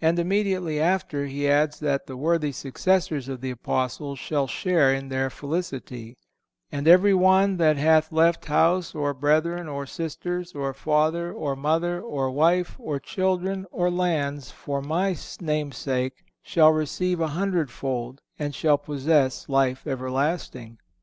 And 0.00 0.18
immediately 0.18 0.80
after 0.80 1.26
He 1.26 1.46
adds 1.46 1.80
that 1.80 2.06
the 2.06 2.16
worthy 2.16 2.50
successors 2.50 3.28
of 3.28 3.42
the 3.42 3.50
Apostles 3.50 4.18
shall 4.18 4.46
share 4.46 4.90
in 4.94 5.10
their 5.10 5.28
felicity: 5.28 6.16
"And 6.72 6.88
every 6.88 7.12
one 7.12 7.58
that 7.58 7.76
hath 7.76 8.10
left 8.10 8.46
house, 8.46 8.94
or 8.94 9.12
brethren, 9.12 9.68
or 9.68 9.84
sisters, 9.84 10.54
or 10.54 10.72
father, 10.72 11.30
or 11.30 11.56
mother, 11.56 12.00
or 12.00 12.30
wife, 12.30 12.76
or 12.78 12.98
children, 12.98 13.66
or 13.70 13.90
lands 13.90 14.50
for 14.50 14.80
my 14.80 15.14
name's 15.42 15.76
sake 15.76 16.24
shall 16.40 16.72
receive 16.72 17.20
a 17.20 17.26
hundredfold 17.28 18.22
and 18.38 18.54
shall 18.54 18.78
possess 18.78 19.46
life 19.46 19.86
everlasting." 19.86 20.78